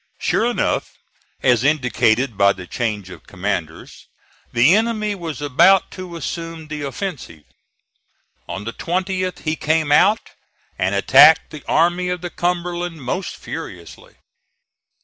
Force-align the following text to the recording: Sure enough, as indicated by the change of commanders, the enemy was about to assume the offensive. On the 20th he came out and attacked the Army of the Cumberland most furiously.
Sure 0.17 0.47
enough, 0.49 0.97
as 1.43 1.63
indicated 1.63 2.35
by 2.35 2.53
the 2.53 2.65
change 2.65 3.11
of 3.11 3.27
commanders, 3.27 4.07
the 4.51 4.73
enemy 4.75 5.13
was 5.13 5.43
about 5.43 5.91
to 5.91 6.15
assume 6.15 6.67
the 6.69 6.81
offensive. 6.81 7.43
On 8.49 8.63
the 8.63 8.73
20th 8.73 9.41
he 9.43 9.55
came 9.55 9.91
out 9.91 10.31
and 10.79 10.95
attacked 10.95 11.51
the 11.51 11.63
Army 11.67 12.09
of 12.09 12.21
the 12.21 12.31
Cumberland 12.31 12.99
most 13.03 13.35
furiously. 13.35 14.15